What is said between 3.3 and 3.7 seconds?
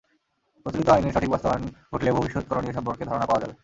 যাবে।